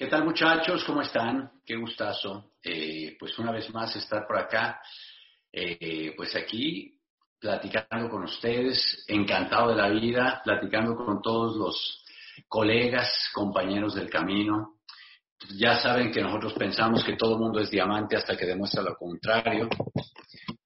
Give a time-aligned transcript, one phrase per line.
[0.00, 0.82] ¿Qué tal muchachos?
[0.84, 1.60] ¿Cómo están?
[1.62, 2.52] Qué gustazo.
[2.64, 4.80] Eh, pues una vez más estar por acá,
[5.52, 6.98] eh, pues aquí
[7.38, 12.02] platicando con ustedes, encantado de la vida, platicando con todos los
[12.48, 14.78] colegas, compañeros del camino.
[15.58, 19.68] Ya saben que nosotros pensamos que todo mundo es diamante hasta que demuestra lo contrario.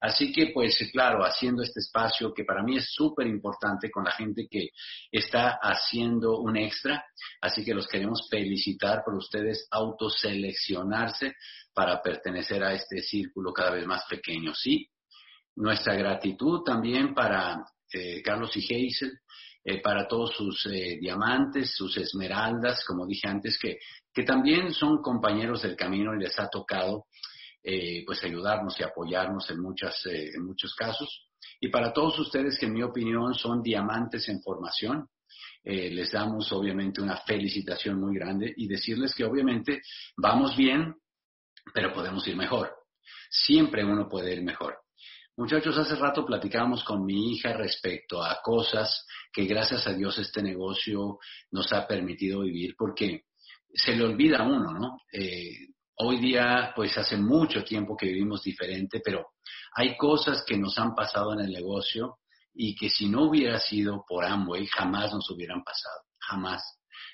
[0.05, 4.11] Así que, pues claro, haciendo este espacio que para mí es súper importante con la
[4.11, 4.69] gente que
[5.11, 7.03] está haciendo un extra.
[7.41, 11.33] Así que los queremos felicitar por ustedes autoseleccionarse
[11.73, 14.53] para pertenecer a este círculo cada vez más pequeño.
[14.53, 14.87] Sí,
[15.55, 19.11] nuestra gratitud también para eh, Carlos y Geisel,
[19.63, 23.79] eh, para todos sus eh, diamantes, sus esmeraldas, como dije antes, que,
[24.13, 27.05] que también son compañeros del camino y les ha tocado
[27.67, 31.27] eh, pues ayudarnos y apoyarnos en, muchas, eh, en muchos casos.
[31.59, 35.07] Y para todos ustedes que en mi opinión son diamantes en formación,
[35.63, 39.81] eh, les damos obviamente una felicitación muy grande y decirles que obviamente
[40.15, 40.93] vamos bien,
[41.73, 42.71] pero podemos ir mejor.
[43.31, 44.77] Siempre uno puede ir mejor.
[45.35, 50.43] Muchachos, hace rato platicábamos con mi hija respecto a cosas que gracias a Dios este
[50.43, 51.17] negocio
[51.49, 53.23] nos ha permitido vivir, porque
[53.73, 54.99] se le olvida a uno, ¿no?
[55.97, 59.27] Hoy día, pues hace mucho tiempo que vivimos diferente, pero
[59.73, 62.17] hay cosas que nos han pasado en el negocio
[62.53, 66.61] y que si no hubiera sido por Amway, jamás nos hubieran pasado, jamás.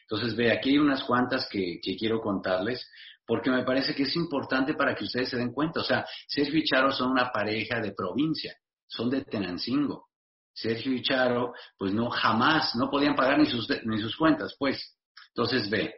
[0.01, 2.89] Entonces, ve, aquí hay unas cuantas que, quiero contarles,
[3.25, 5.81] porque me parece que es importante para que ustedes se den cuenta.
[5.81, 8.55] O sea, Sergio y Charo son una pareja de provincia,
[8.87, 10.07] son de Tenancingo.
[10.53, 14.97] Sergio y Charo, pues no, jamás, no podían pagar ni sus, ni sus cuentas, pues.
[15.33, 15.93] Entonces, ve,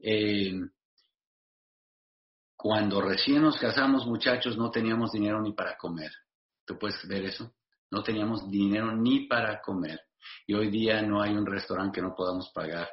[0.00, 0.54] eh,
[2.64, 6.10] cuando recién nos casamos, muchachos, no teníamos dinero ni para comer.
[6.64, 7.52] ¿Tú puedes ver eso?
[7.90, 10.00] No teníamos dinero ni para comer.
[10.46, 12.88] Y hoy día no hay un restaurante que no podamos pagar.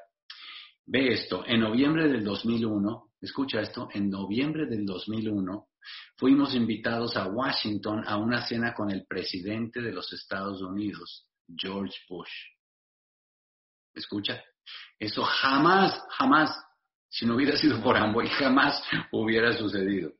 [0.85, 5.69] Ve esto, en noviembre del 2001, escucha esto, en noviembre del 2001
[6.17, 11.97] fuimos invitados a Washington a una cena con el presidente de los Estados Unidos, George
[12.09, 12.29] Bush.
[13.93, 14.43] Escucha,
[14.99, 16.61] eso jamás, jamás
[17.11, 20.13] si no hubiera sido por Amway, jamás hubiera sucedido.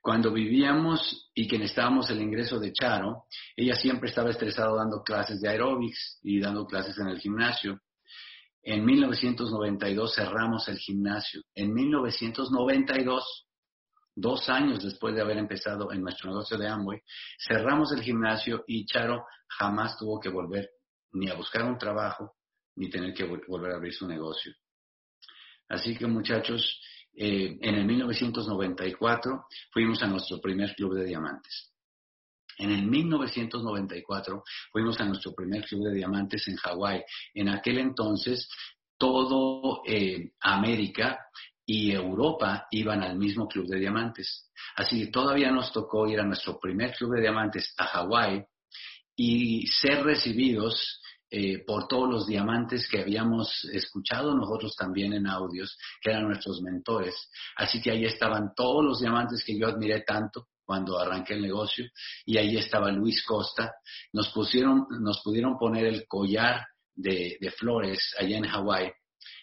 [0.00, 3.24] Cuando vivíamos y que necesitábamos el ingreso de Charo,
[3.56, 7.80] ella siempre estaba estresada dando clases de aeróbics y dando clases en el gimnasio.
[8.62, 11.42] En 1992 cerramos el gimnasio.
[11.54, 13.46] En 1992,
[14.14, 17.00] dos años después de haber empezado en nuestro negocio de Amway,
[17.38, 20.70] cerramos el gimnasio y Charo jamás tuvo que volver
[21.12, 22.34] ni a buscar un trabajo
[22.76, 24.52] ni tener que volver a abrir su negocio.
[25.74, 26.80] Así que muchachos,
[27.16, 31.72] eh, en el 1994 fuimos a nuestro primer club de diamantes.
[32.58, 37.02] En el 1994 fuimos a nuestro primer club de diamantes en Hawái.
[37.34, 38.48] En aquel entonces
[38.96, 41.18] todo eh, América
[41.66, 44.50] y Europa iban al mismo club de diamantes.
[44.76, 48.44] Así que todavía nos tocó ir a nuestro primer club de diamantes a Hawái
[49.16, 51.00] y ser recibidos
[51.36, 56.62] eh, por todos los diamantes que habíamos escuchado nosotros también en audios, que eran nuestros
[56.62, 57.28] mentores.
[57.56, 61.86] Así que ahí estaban todos los diamantes que yo admiré tanto cuando arranqué el negocio,
[62.24, 63.72] y ahí estaba Luis Costa.
[64.12, 66.64] Nos pusieron, nos pudieron poner el collar
[66.94, 68.92] de, de flores allá en Hawái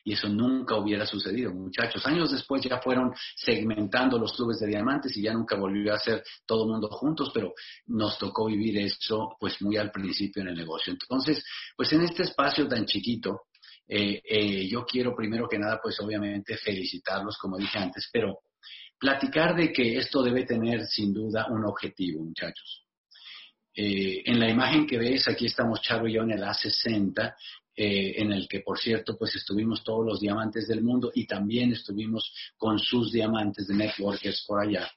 [0.03, 2.05] y eso nunca hubiera sucedido, muchachos.
[2.05, 6.23] Años después ya fueron segmentando los clubes de diamantes y ya nunca volvió a ser
[6.45, 7.53] todo mundo juntos, pero
[7.87, 10.93] nos tocó vivir eso pues muy al principio en el negocio.
[10.93, 11.43] Entonces,
[11.75, 13.41] pues en este espacio tan chiquito,
[13.87, 18.39] eh, eh, yo quiero primero que nada pues obviamente felicitarlos, como dije antes, pero
[18.97, 22.85] platicar de que esto debe tener sin duda un objetivo, muchachos.
[23.73, 27.35] Eh, en la imagen que ves, aquí estamos Charo y yo en el A60
[27.75, 31.71] eh, en el que, por cierto, pues estuvimos todos los diamantes del mundo y también
[31.71, 34.89] estuvimos con sus diamantes de networkers por allá.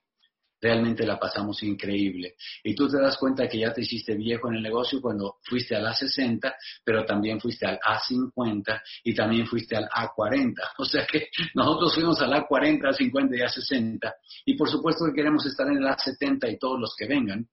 [0.65, 2.37] Realmente la pasamos increíble.
[2.62, 5.77] Y tú te das cuenta que ya te hiciste viejo en el negocio cuando fuiste
[5.77, 10.55] al A60, pero también fuiste al A50 y también fuiste al A40.
[10.79, 14.15] O sea que nosotros fuimos al A40, A50 y A60.
[14.47, 17.47] Y por supuesto que queremos estar en el A70 y todos los que vengan.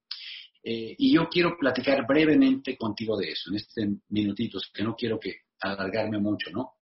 [0.63, 5.19] Eh, y yo quiero platicar brevemente contigo de eso, en este minutitos, que no quiero
[5.19, 6.73] que alargarme mucho, ¿no?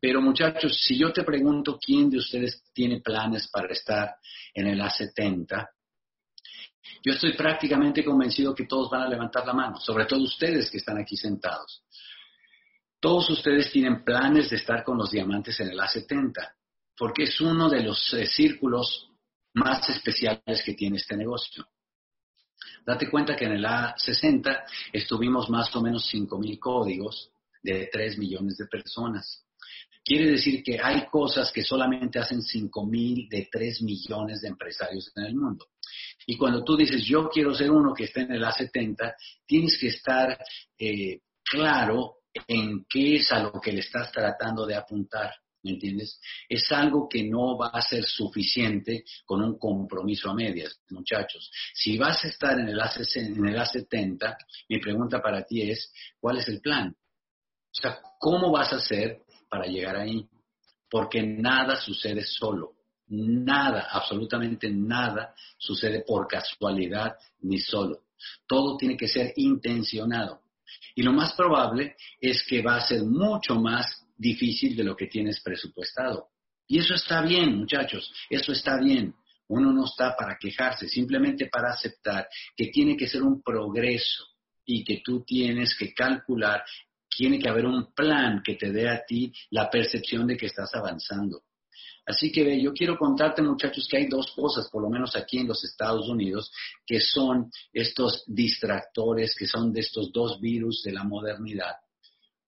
[0.00, 4.14] Pero muchachos, si yo te pregunto quién de ustedes tiene planes para estar
[4.54, 5.68] en el A70,
[7.04, 10.78] yo estoy prácticamente convencido que todos van a levantar la mano, sobre todo ustedes que
[10.78, 11.82] están aquí sentados.
[13.00, 16.54] Todos ustedes tienen planes de estar con los diamantes en el A70,
[16.96, 19.10] porque es uno de los eh, círculos
[19.54, 21.66] más especiales que tiene este negocio.
[22.88, 24.64] Date cuenta que en el A60
[24.94, 27.30] estuvimos más o menos 5.000 códigos
[27.62, 29.44] de 3 millones de personas.
[30.02, 35.12] Quiere decir que hay cosas que solamente hacen 5 mil de 3 millones de empresarios
[35.16, 35.66] en el mundo.
[36.26, 39.14] Y cuando tú dices, yo quiero ser uno que esté en el A70,
[39.44, 40.38] tienes que estar
[40.78, 45.34] eh, claro en qué es a lo que le estás tratando de apuntar.
[45.62, 46.20] ¿Me entiendes?
[46.48, 51.50] Es algo que no va a ser suficiente con un compromiso a medias, muchachos.
[51.74, 54.36] Si vas a estar en el, en el A70,
[54.68, 56.88] mi pregunta para ti es, ¿cuál es el plan?
[56.90, 60.26] O sea, ¿cómo vas a hacer para llegar ahí?
[60.88, 62.74] Porque nada sucede solo.
[63.08, 68.04] Nada, absolutamente nada sucede por casualidad ni solo.
[68.46, 70.42] Todo tiene que ser intencionado.
[70.94, 75.06] Y lo más probable es que va a ser mucho más difícil de lo que
[75.06, 76.28] tienes presupuestado.
[76.66, 79.14] Y eso está bien, muchachos, eso está bien.
[79.48, 84.24] Uno no está para quejarse, simplemente para aceptar que tiene que ser un progreso
[84.66, 86.62] y que tú tienes que calcular,
[87.08, 90.74] tiene que haber un plan que te dé a ti la percepción de que estás
[90.74, 91.44] avanzando.
[92.04, 95.48] Así que yo quiero contarte, muchachos, que hay dos cosas, por lo menos aquí en
[95.48, 96.50] los Estados Unidos,
[96.86, 101.76] que son estos distractores, que son de estos dos virus de la modernidad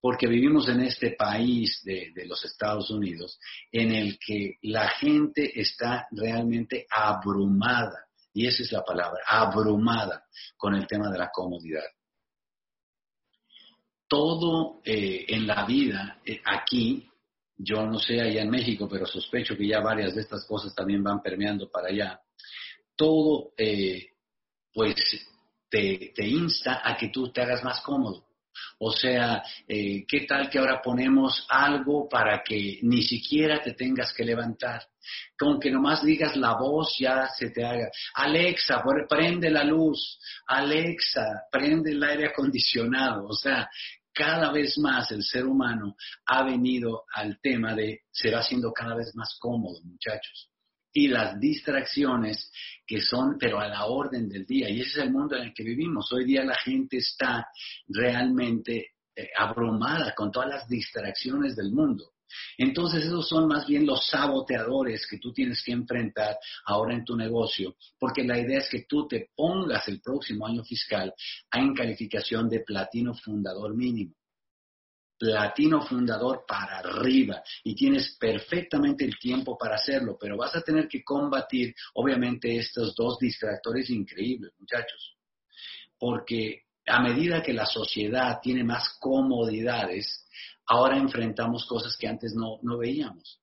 [0.01, 3.39] porque vivimos en este país de, los Estados Unidos
[3.71, 10.25] en el que la gente está realmente abrumada, y esa es la palabra, abrumada
[10.57, 11.83] con el tema de la comodidad.
[14.07, 17.07] Todo eh, en la vida eh, aquí,
[17.55, 21.03] yo no sé allá en México, pero sospecho que ya varias de estas cosas también
[21.03, 22.19] van permeando para allá,
[22.95, 24.07] todo eh,
[24.73, 24.95] pues
[25.69, 28.30] te insta a que tú te hagas más cómodo
[28.79, 34.13] o sea, eh, ¿qué tal que ahora ponemos algo para que ni siquiera te tengas
[34.13, 34.83] que levantar?
[35.37, 37.89] Con que nomás digas la voz ya se te haga.
[38.15, 40.19] Alexa, prende la luz.
[40.47, 43.27] Alexa, prende el aire acondicionado.
[43.27, 43.69] O sea,
[44.13, 48.95] cada vez más el ser humano ha venido al tema de se va haciendo cada
[48.95, 50.50] vez más cómodo, muchachos
[50.93, 52.51] y las distracciones
[52.85, 54.69] que son, pero a la orden del día.
[54.69, 56.11] Y ese es el mundo en el que vivimos.
[56.11, 57.47] Hoy día la gente está
[57.87, 62.11] realmente eh, abrumada con todas las distracciones del mundo.
[62.57, 67.15] Entonces esos son más bien los saboteadores que tú tienes que enfrentar ahora en tu
[67.17, 71.13] negocio, porque la idea es que tú te pongas el próximo año fiscal
[71.51, 74.15] en calificación de platino fundador mínimo
[75.21, 80.87] latino fundador para arriba y tienes perfectamente el tiempo para hacerlo, pero vas a tener
[80.87, 85.15] que combatir obviamente estos dos distractores increíbles, muchachos,
[85.97, 90.27] porque a medida que la sociedad tiene más comodidades,
[90.65, 93.39] ahora enfrentamos cosas que antes no, no veíamos.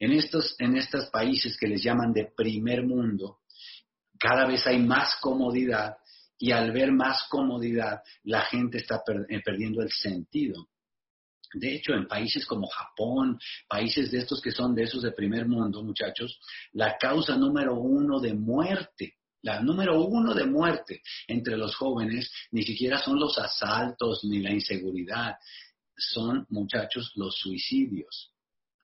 [0.00, 3.38] En estos, en estos países que les llaman de primer mundo,
[4.18, 5.96] cada vez hay más comodidad
[6.36, 10.68] y al ver más comodidad, la gente está eh, perdiendo el sentido
[11.54, 15.46] de hecho, en países como Japón, países de estos que son de esos de primer
[15.46, 16.38] mundo, muchachos,
[16.72, 22.62] la causa número uno de muerte, la número uno de muerte entre los jóvenes ni
[22.62, 25.36] siquiera son los asaltos ni la inseguridad,
[25.96, 28.34] son, muchachos, los suicidios.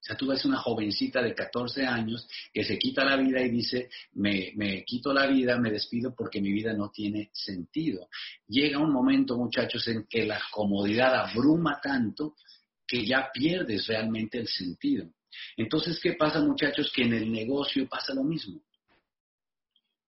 [0.01, 3.51] O sea, tú ves una jovencita de 14 años que se quita la vida y
[3.51, 8.09] dice, me, me, quito la vida, me despido porque mi vida no tiene sentido.
[8.49, 12.37] Llega un momento, muchachos, en que la comodidad abruma tanto
[12.91, 15.09] que ya pierdes realmente el sentido.
[15.57, 16.91] Entonces, ¿qué pasa muchachos?
[16.93, 18.61] Que en el negocio pasa lo mismo.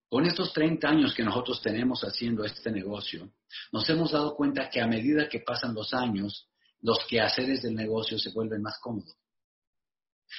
[0.09, 3.33] Con estos 30 años que nosotros tenemos haciendo este negocio,
[3.71, 8.19] nos hemos dado cuenta que a medida que pasan los años, los quehaceres del negocio
[8.19, 9.15] se vuelven más cómodos.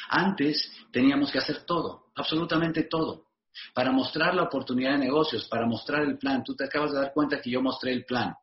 [0.09, 3.29] Antes teníamos que hacer todo, absolutamente todo,
[3.73, 6.43] para mostrar la oportunidad de negocios, para mostrar el plan.
[6.43, 8.35] Tú te acabas de dar cuenta que yo mostré el plan.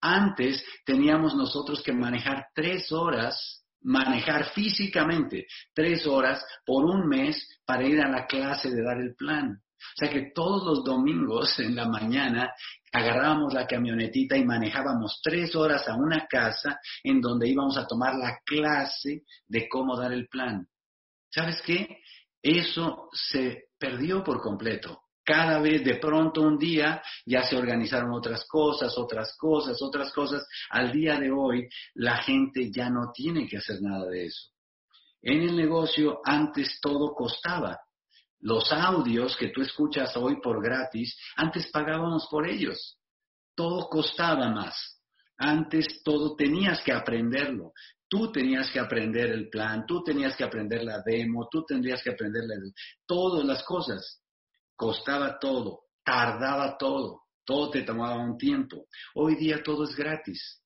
[0.00, 7.84] Antes teníamos nosotros que manejar tres horas, manejar físicamente tres horas por un mes para
[7.84, 9.62] ir a la clase de dar el plan.
[9.78, 12.50] O sea que todos los domingos en la mañana
[12.92, 18.14] agarrábamos la camionetita y manejábamos tres horas a una casa en donde íbamos a tomar
[18.14, 20.66] la clase de cómo dar el plan.
[21.30, 21.98] ¿Sabes qué?
[22.42, 28.46] Eso se perdió por completo cada vez de pronto un día ya se organizaron otras
[28.46, 30.46] cosas, otras cosas, otras cosas.
[30.70, 34.52] Al día de hoy la gente ya no tiene que hacer nada de eso.
[35.20, 37.80] En el negocio antes todo costaba.
[38.40, 42.96] Los audios que tú escuchas hoy por gratis, antes pagábamos por ellos.
[43.56, 45.02] Todo costaba más.
[45.38, 47.72] Antes todo tenías que aprenderlo.
[48.08, 52.10] Tú tenías que aprender el plan, tú tenías que aprender la demo, tú tendrías que
[52.10, 52.44] aprender
[53.04, 54.22] todas las cosas
[54.76, 58.86] costaba todo, tardaba todo, todo te tomaba un tiempo.
[59.14, 60.62] Hoy día todo es gratis.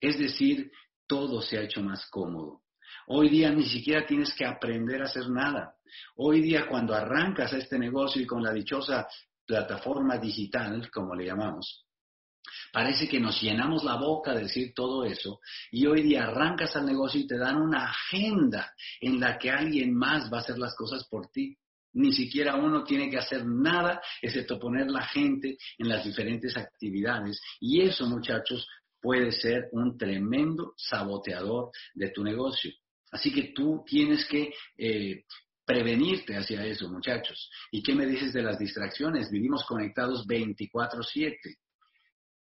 [0.00, 0.70] Es decir,
[1.06, 2.62] todo se ha hecho más cómodo.
[3.06, 5.76] Hoy día ni siquiera tienes que aprender a hacer nada.
[6.16, 9.06] Hoy día cuando arrancas este negocio y con la dichosa
[9.46, 11.84] plataforma digital, como le llamamos,
[12.72, 16.86] Parece que nos llenamos la boca de decir todo eso y hoy día arrancas al
[16.86, 20.74] negocio y te dan una agenda en la que alguien más va a hacer las
[20.74, 21.56] cosas por ti.
[21.94, 27.40] Ni siquiera uno tiene que hacer nada excepto poner la gente en las diferentes actividades.
[27.60, 28.66] Y eso, muchachos,
[29.00, 32.72] puede ser un tremendo saboteador de tu negocio.
[33.10, 35.24] Así que tú tienes que eh,
[35.64, 37.50] prevenirte hacia eso, muchachos.
[37.70, 39.30] ¿Y qué me dices de las distracciones?
[39.30, 41.56] Vivimos conectados 24/7.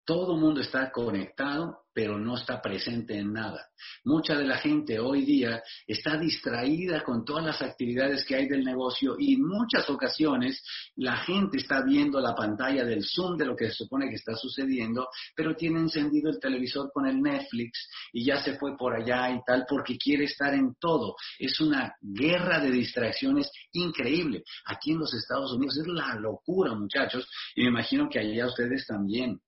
[0.04, 3.68] Todo el mundo está conectado, pero no está presente en nada.
[4.04, 8.64] Mucha de la gente hoy día está distraída con todas las actividades que hay del
[8.64, 10.62] negocio y en muchas ocasiones
[10.96, 14.34] la gente está viendo la pantalla del Zoom de lo que se supone que está
[14.34, 19.30] sucediendo, pero tiene encendido el televisor con el Netflix y ya se fue por allá
[19.30, 21.16] y tal porque quiere estar en todo.
[21.38, 24.44] Es una guerra de distracciones increíble.
[24.66, 28.86] Aquí en los Estados Unidos es la locura, muchachos, y me imagino que allá ustedes
[28.86, 29.40] también.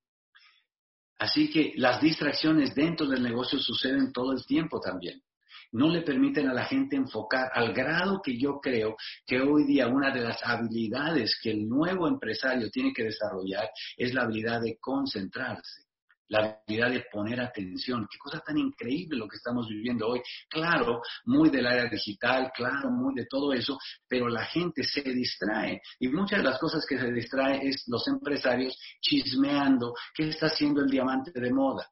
[1.23, 5.23] Así que las distracciones dentro del negocio suceden todo el tiempo también.
[5.71, 9.87] No le permiten a la gente enfocar al grado que yo creo que hoy día
[9.87, 14.79] una de las habilidades que el nuevo empresario tiene que desarrollar es la habilidad de
[14.81, 15.83] concentrarse
[16.33, 18.09] la habilidad de poner atención.
[18.11, 20.21] Qué cosa tan increíble lo que estamos viviendo hoy.
[20.49, 25.81] Claro, muy del área digital, claro, muy de todo eso, pero la gente se distrae.
[26.01, 30.81] Y muchas de las cosas que se distrae es los empresarios chismeando qué está haciendo
[30.81, 31.87] el diamante de moda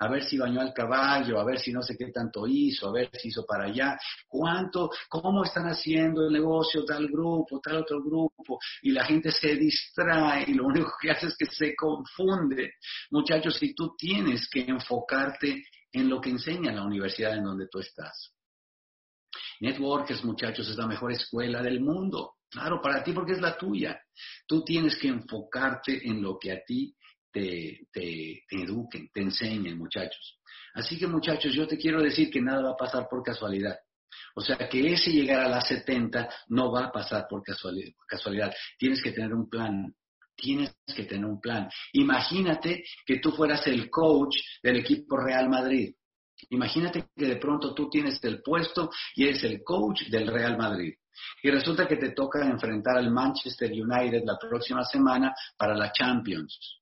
[0.00, 2.92] a ver si bañó al caballo, a ver si no sé qué tanto hizo, a
[2.92, 8.02] ver si hizo para allá, cuánto, cómo están haciendo el negocio tal grupo, tal otro
[8.02, 12.72] grupo, y la gente se distrae y lo único que hace es que se confunde.
[13.10, 17.78] Muchachos, si tú tienes que enfocarte en lo que enseña la universidad en donde tú
[17.78, 18.32] estás.
[19.60, 22.36] Networkers, muchachos, es la mejor escuela del mundo.
[22.48, 24.00] Claro, para ti porque es la tuya.
[24.46, 26.96] Tú tienes que enfocarte en lo que a ti
[27.32, 30.38] te, te, eduquen, te enseñen, muchachos.
[30.74, 33.76] Así que, muchachos, yo te quiero decir que nada va a pasar por casualidad.
[34.34, 38.06] O sea, que ese llegar a las 70 no va a pasar por casualidad, por
[38.06, 38.52] casualidad.
[38.78, 39.94] Tienes que tener un plan.
[40.36, 41.68] Tienes que tener un plan.
[41.92, 45.94] Imagínate que tú fueras el coach del equipo Real Madrid.
[46.48, 50.94] Imagínate que de pronto tú tienes el puesto y eres el coach del Real Madrid.
[51.42, 56.79] Y resulta que te toca enfrentar al Manchester United la próxima semana para la Champions.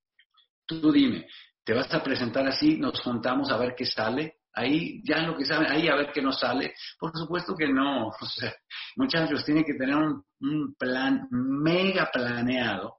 [0.68, 1.26] Tú dime,
[1.64, 2.76] ¿te vas a presentar así?
[2.76, 4.34] ¿Nos juntamos a ver qué sale?
[4.52, 6.74] Ahí ya lo que saben, ahí a ver qué nos sale.
[7.00, 8.08] Por supuesto que no.
[8.20, 8.54] O sea,
[8.96, 12.98] muchachos, tienen que tener un, un plan mega planeado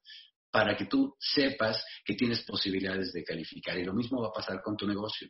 [0.49, 3.77] para que tú sepas que tienes posibilidades de calificar.
[3.77, 5.27] Y lo mismo va a pasar con tu negocio.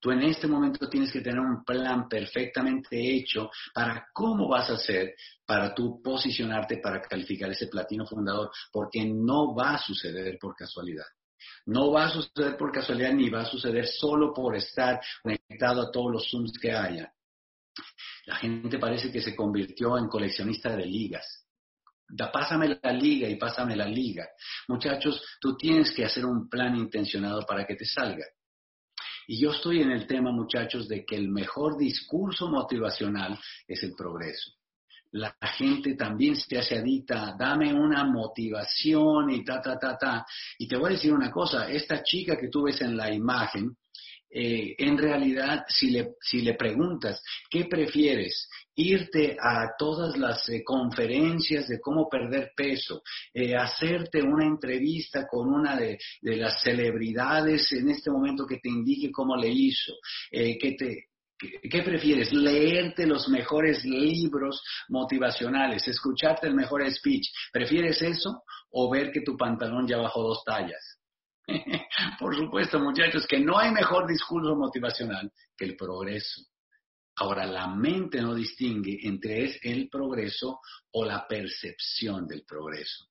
[0.00, 4.74] Tú en este momento tienes que tener un plan perfectamente hecho para cómo vas a
[4.74, 5.14] hacer
[5.46, 11.06] para tú posicionarte para calificar ese platino fundador, porque no va a suceder por casualidad.
[11.66, 15.90] No va a suceder por casualidad ni va a suceder solo por estar conectado a
[15.90, 17.12] todos los Zooms que haya.
[18.26, 21.46] La gente parece que se convirtió en coleccionista de ligas.
[22.08, 24.26] Da, pásame la liga y pásame la liga.
[24.68, 28.24] Muchachos, tú tienes que hacer un plan intencionado para que te salga.
[29.26, 33.94] Y yo estoy en el tema, muchachos, de que el mejor discurso motivacional es el
[33.94, 34.57] progreso
[35.12, 40.26] la gente también se hace adicta, dame una motivación y ta, ta, ta, ta.
[40.58, 43.76] Y te voy a decir una cosa, esta chica que tú ves en la imagen,
[44.30, 48.48] eh, en realidad, si le, si le preguntas, ¿qué prefieres?
[48.74, 55.48] Irte a todas las eh, conferencias de cómo perder peso, eh, hacerte una entrevista con
[55.48, 59.94] una de, de, las celebridades en este momento que te indique cómo le hizo,
[60.30, 61.06] que te,
[61.38, 62.32] ¿Qué prefieres?
[62.32, 65.86] ¿Leerte los mejores libros motivacionales?
[65.86, 67.28] ¿Escucharte el mejor speech?
[67.52, 70.98] ¿Prefieres eso o ver que tu pantalón ya bajó dos tallas?
[72.18, 76.42] Por supuesto, muchachos, que no hay mejor discurso motivacional que el progreso.
[77.16, 80.60] Ahora, la mente no distingue entre el progreso
[80.92, 83.07] o la percepción del progreso.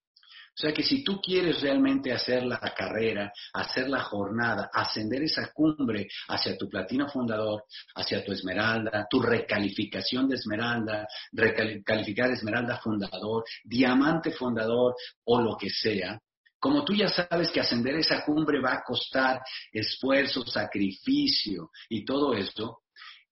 [0.58, 5.52] O sea que si tú quieres realmente hacer la carrera, hacer la jornada, ascender esa
[5.54, 13.44] cumbre hacia tu platino fundador, hacia tu esmeralda, tu recalificación de esmeralda, recalificar esmeralda fundador,
[13.64, 14.96] diamante fundador
[15.26, 16.20] o lo que sea,
[16.60, 22.34] como tú ya sabes que ascender esa cumbre va a costar esfuerzo, sacrificio y todo
[22.34, 22.80] esto,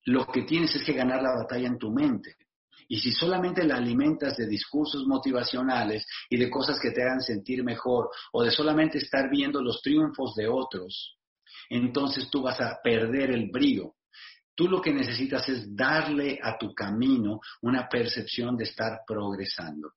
[0.05, 2.35] lo que tienes es que ganar la batalla en tu mente.
[2.87, 7.63] Y si solamente la alimentas de discursos motivacionales y de cosas que te hagan sentir
[7.63, 11.17] mejor o de solamente estar viendo los triunfos de otros,
[11.69, 13.95] entonces tú vas a perder el brío.
[14.55, 19.91] Tú lo que necesitas es darle a tu camino una percepción de estar progresando.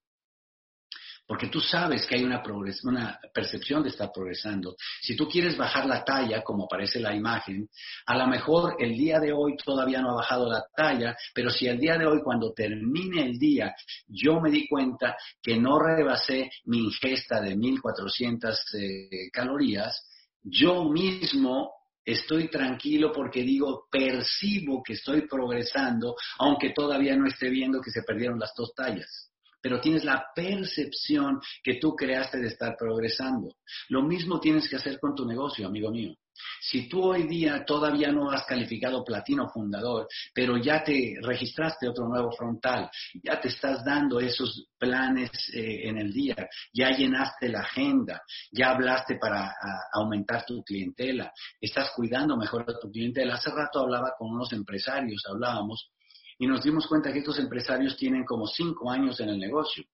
[1.28, 2.42] Porque tú sabes que hay una,
[2.84, 4.76] una, percepción de estar progresando.
[5.02, 7.68] Si tú quieres bajar la talla, como aparece la imagen,
[8.06, 11.66] a lo mejor el día de hoy todavía no ha bajado la talla, pero si
[11.66, 13.74] el día de hoy, cuando termine el día,
[14.06, 20.08] yo me di cuenta que no rebasé mi ingesta de 1400 eh, calorías,
[20.42, 21.74] yo mismo
[22.06, 28.02] estoy tranquilo porque digo, percibo que estoy progresando, aunque todavía no esté viendo que se
[28.02, 29.28] perdieron las dos tallas
[29.60, 33.56] pero tienes la percepción que tú creaste de estar progresando.
[33.88, 36.14] Lo mismo tienes que hacer con tu negocio, amigo mío.
[36.60, 42.06] Si tú hoy día todavía no has calificado platino fundador, pero ya te registraste otro
[42.08, 42.90] nuevo frontal,
[43.22, 46.36] ya te estás dando esos planes eh, en el día,
[46.72, 48.22] ya llenaste la agenda,
[48.52, 49.52] ya hablaste para
[49.92, 53.34] aumentar tu clientela, estás cuidando mejor a tu clientela.
[53.34, 55.90] Hace rato hablaba con unos empresarios, hablábamos,
[56.38, 59.84] y nos dimos cuenta que estos empresarios tienen como cinco años en el negocio.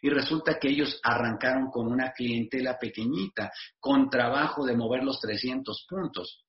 [0.00, 3.50] Y resulta que ellos arrancaron con una clientela pequeñita,
[3.80, 6.44] con trabajo de mover los 300 puntos.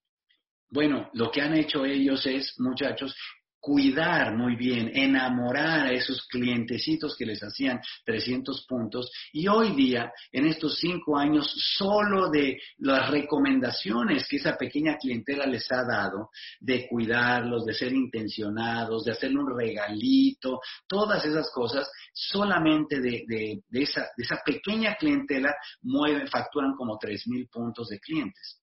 [0.69, 3.15] Bueno, lo que han hecho ellos es, muchachos,
[3.59, 9.11] cuidar muy bien, enamorar a esos clientecitos que les hacían 300 puntos.
[9.33, 15.45] Y hoy día, en estos cinco años, solo de las recomendaciones que esa pequeña clientela
[15.45, 21.89] les ha dado, de cuidarlos, de ser intencionados, de hacerle un regalito, todas esas cosas,
[22.13, 27.99] solamente de, de, esa, de esa pequeña clientela mueven, facturan como 3 mil puntos de
[27.99, 28.59] clientes.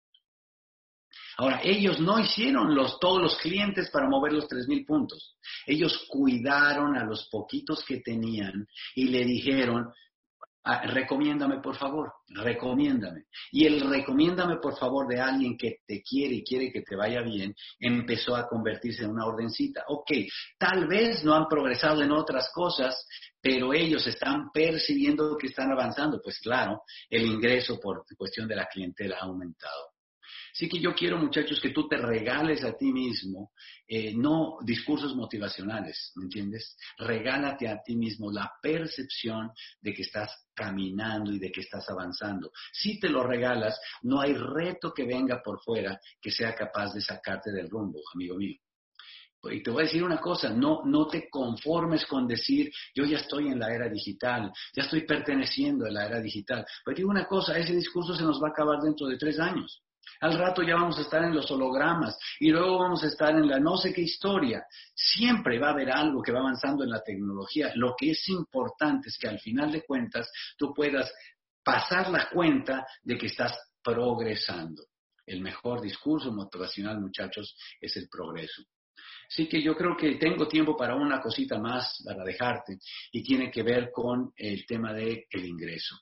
[1.38, 5.36] Ahora, ellos no hicieron los, todos los clientes para mover los tres mil puntos.
[5.66, 9.92] Ellos cuidaron a los poquitos que tenían y le dijeron,
[10.64, 13.24] ah, recomiéndame por favor, recomiéndame.
[13.52, 17.20] Y el recomiéndame por favor de alguien que te quiere y quiere que te vaya
[17.20, 19.84] bien, empezó a convertirse en una ordencita.
[19.88, 20.12] Ok,
[20.58, 23.06] tal vez no han progresado en otras cosas,
[23.42, 26.18] pero ellos están percibiendo que están avanzando.
[26.22, 29.95] Pues claro, el ingreso por cuestión de la clientela ha aumentado.
[30.56, 33.52] Así que yo quiero, muchachos, que tú te regales a ti mismo,
[33.86, 36.78] eh, no discursos motivacionales, ¿me entiendes?
[36.96, 39.50] Regálate a ti mismo la percepción
[39.82, 42.52] de que estás caminando y de que estás avanzando.
[42.72, 47.02] Si te lo regalas, no hay reto que venga por fuera que sea capaz de
[47.02, 48.56] sacarte del rumbo, amigo mío.
[49.52, 53.18] Y te voy a decir una cosa, no, no te conformes con decir, yo ya
[53.18, 56.64] estoy en la era digital, ya estoy perteneciendo a la era digital.
[56.82, 59.82] Pero digo una cosa, ese discurso se nos va a acabar dentro de tres años.
[60.20, 63.48] Al rato ya vamos a estar en los hologramas y luego vamos a estar en
[63.48, 64.64] la no sé qué historia.
[64.94, 67.72] Siempre va a haber algo que va avanzando en la tecnología.
[67.74, 71.12] Lo que es importante es que al final de cuentas tú puedas
[71.62, 74.84] pasar la cuenta de que estás progresando.
[75.26, 78.62] El mejor discurso motivacional, muchachos, es el progreso.
[79.28, 82.78] Así que yo creo que tengo tiempo para una cosita más para dejarte
[83.10, 85.96] y tiene que ver con el tema del el ingreso.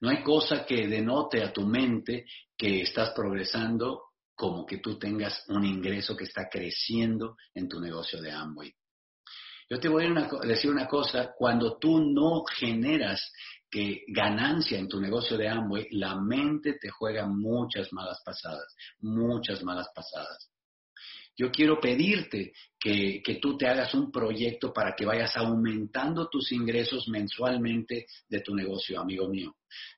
[0.00, 5.44] No hay cosa que denote a tu mente que estás progresando como que tú tengas
[5.48, 8.72] un ingreso que está creciendo en tu negocio de Amway.
[9.68, 13.32] Yo te voy a decir una cosa, cuando tú no generas
[13.70, 19.62] que ganancia en tu negocio de Amway, la mente te juega muchas malas pasadas, muchas
[19.62, 20.50] malas pasadas.
[21.38, 26.50] Yo quiero pedirte que, que, tú te hagas un proyecto para que vayas aumentando tus
[26.50, 29.54] ingresos mensualmente de tu negocio, amigo mío.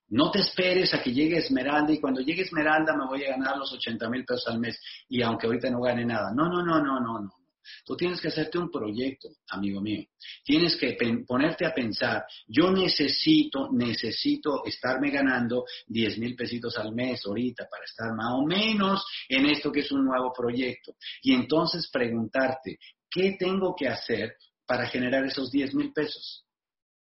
[0.09, 3.57] No te esperes a que llegue Esmeralda y cuando llegue Esmeralda me voy a ganar
[3.57, 6.31] los 80 mil pesos al mes y aunque ahorita no gane nada.
[6.31, 7.40] No, no, no, no, no, no.
[7.85, 10.05] Tú tienes que hacerte un proyecto, amigo mío.
[10.43, 10.97] Tienes que
[11.27, 17.83] ponerte a pensar, yo necesito, necesito estarme ganando 10 mil pesitos al mes ahorita para
[17.83, 20.95] estar más o menos en esto que es un nuevo proyecto.
[21.21, 26.45] Y entonces preguntarte, ¿qué tengo que hacer para generar esos 10 mil pesos?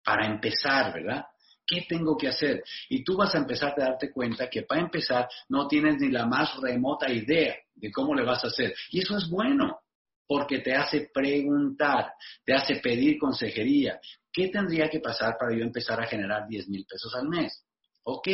[0.03, 1.25] Para empezar, ¿verdad?
[1.67, 2.63] ¿Qué tengo que hacer?
[2.91, 6.27] Y tú vas a empezar a darte cuenta que para empezar no tienes ni la
[6.27, 8.75] más remota idea de cómo le vas a hacer.
[8.91, 9.84] Y eso es bueno
[10.27, 12.13] porque te hace preguntar,
[12.45, 14.01] te hace pedir consejería.
[14.33, 17.65] ¿Qué tendría que pasar para yo empezar a generar 10 mil pesos al mes?
[18.07, 18.29] Ok,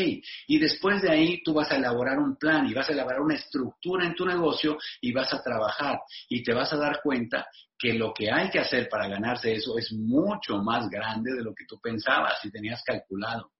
[0.48, 3.36] y después de ahí tú vas a elaborar un plan y vas a elaborar una
[3.36, 7.46] estructura en tu negocio y vas a trabajar y te vas a dar cuenta
[7.78, 11.54] que lo que hay que hacer para ganarse eso es mucho más grande de lo
[11.54, 13.52] que tú pensabas y tenías calculado.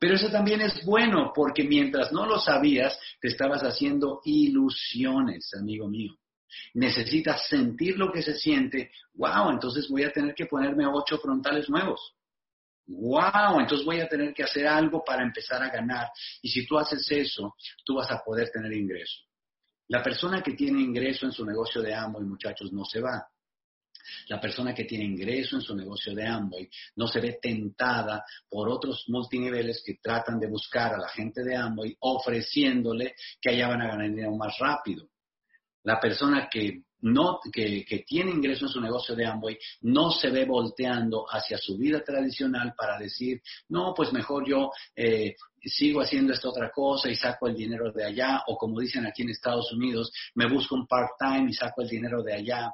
[0.00, 5.88] Pero eso también es bueno porque mientras no lo sabías, te estabas haciendo ilusiones, amigo
[5.88, 6.14] mío
[6.74, 11.68] necesitas sentir lo que se siente, wow, entonces voy a tener que ponerme ocho frontales
[11.68, 12.14] nuevos.
[12.86, 16.08] Wow, entonces voy a tener que hacer algo para empezar a ganar.
[16.42, 19.20] Y si tú haces eso, tú vas a poder tener ingreso.
[19.88, 23.26] La persona que tiene ingreso en su negocio de Amway, muchachos, no se va.
[24.28, 28.68] La persona que tiene ingreso en su negocio de Amway no se ve tentada por
[28.68, 33.82] otros multiniveles que tratan de buscar a la gente de Amway ofreciéndole que allá van
[33.82, 35.08] a ganar dinero más rápido.
[35.84, 40.44] La persona que no, que, tiene ingreso en su negocio de Amway no se ve
[40.44, 46.48] volteando hacia su vida tradicional para decir, no, pues mejor yo eh, sigo haciendo esta
[46.48, 50.12] otra cosa y saco el dinero de allá, o como dicen aquí en Estados Unidos,
[50.34, 52.70] me busco un part-time y saco el dinero de allá.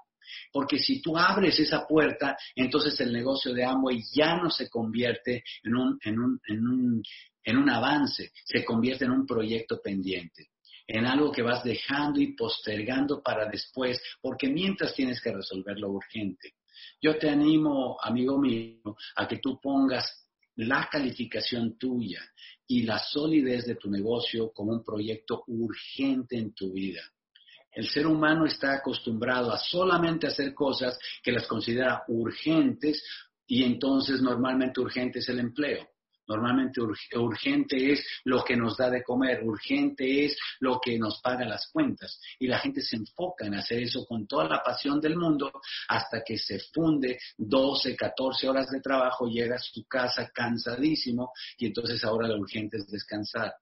[0.52, 5.42] Porque si tú abres esa puerta, entonces el negocio de Amway ya no se convierte
[5.62, 7.02] en un, en un, en un,
[7.44, 10.50] en un avance, se convierte en un proyecto pendiente
[10.88, 15.90] en algo que vas dejando y postergando para después, porque mientras tienes que resolver lo
[15.90, 16.54] urgente.
[17.00, 22.20] Yo te animo, amigo mío, a que tú pongas la calificación tuya
[22.66, 27.02] y la solidez de tu negocio como un proyecto urgente en tu vida.
[27.70, 33.04] El ser humano está acostumbrado a solamente hacer cosas que las considera urgentes
[33.46, 35.86] y entonces normalmente urgente es el empleo.
[36.28, 36.82] Normalmente
[37.16, 41.68] urgente es lo que nos da de comer, urgente es lo que nos paga las
[41.72, 42.20] cuentas.
[42.38, 45.50] Y la gente se enfoca en hacer eso con toda la pasión del mundo
[45.88, 51.66] hasta que se funde 12, 14 horas de trabajo, llega a su casa cansadísimo y
[51.66, 53.54] entonces ahora lo urgente es descansar.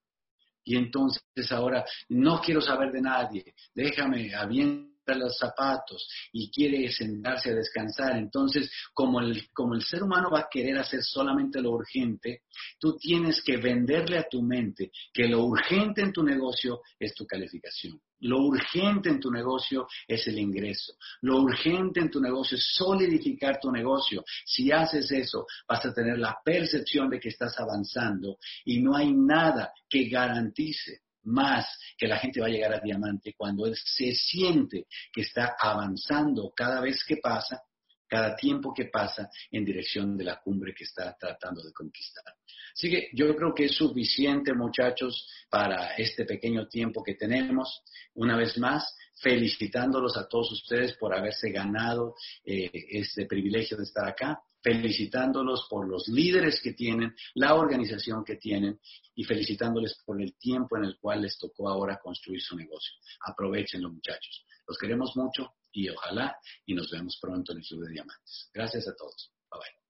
[0.64, 7.50] Y entonces ahora no quiero saber de nadie, déjame, bien los zapatos y quiere sentarse
[7.50, 8.16] a descansar.
[8.16, 12.42] Entonces, como el, como el ser humano va a querer hacer solamente lo urgente,
[12.78, 17.26] tú tienes que venderle a tu mente que lo urgente en tu negocio es tu
[17.26, 18.00] calificación.
[18.20, 20.94] Lo urgente en tu negocio es el ingreso.
[21.20, 24.24] Lo urgente en tu negocio es solidificar tu negocio.
[24.44, 29.12] Si haces eso, vas a tener la percepción de que estás avanzando y no hay
[29.12, 34.14] nada que garantice más que la gente va a llegar a diamante cuando él se
[34.14, 37.62] siente que está avanzando cada vez que pasa,
[38.08, 42.24] cada tiempo que pasa en dirección de la cumbre que está tratando de conquistar.
[42.72, 47.82] Así que yo creo que es suficiente, muchachos, para este pequeño tiempo que tenemos.
[48.14, 54.06] Una vez más, felicitándolos a todos ustedes por haberse ganado eh, este privilegio de estar
[54.06, 58.80] acá felicitándolos por los líderes que tienen, la organización que tienen
[59.14, 62.96] y felicitándoles por el tiempo en el cual les tocó ahora construir su negocio.
[63.20, 64.44] Aprovechenlo, muchachos.
[64.66, 68.50] Los queremos mucho y ojalá y nos vemos pronto en el Club de Diamantes.
[68.52, 69.30] Gracias a todos.
[69.52, 69.85] Bye bye.